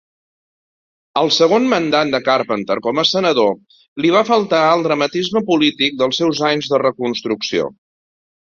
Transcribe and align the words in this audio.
Al 1.21 1.27
segon 1.35 1.67
mandat 1.73 2.13
de 2.15 2.21
Carpenter 2.29 2.77
com 2.87 3.03
a 3.03 3.05
senador 3.09 3.53
li 4.05 4.13
va 4.17 4.25
faltar 4.31 4.63
el 4.71 4.89
dramatisme 4.89 5.45
polític 5.51 6.01
dels 6.03 6.23
seus 6.23 6.43
anys 6.53 6.73
de 6.75 6.81
reconstrucció. 6.87 7.71